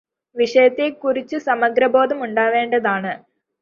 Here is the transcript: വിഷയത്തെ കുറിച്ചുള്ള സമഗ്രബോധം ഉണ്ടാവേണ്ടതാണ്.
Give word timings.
വിഷയത്തെ 0.35 0.89
കുറിച്ചുള്ള 1.03 1.43
സമഗ്രബോധം 1.43 2.23
ഉണ്ടാവേണ്ടതാണ്. 2.23 3.13